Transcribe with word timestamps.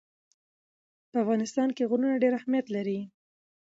په 1.09 1.17
افغانستان 1.23 1.69
کې 1.75 1.87
غرونه 1.89 2.21
ډېر 2.23 2.33
اهمیت 2.39 2.65
لري. 2.75 2.99